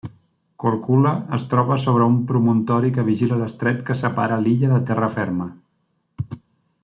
[0.61, 5.49] Korčula es troba sobre un promontori que vigila l'estret que separa l'illa de terra ferma.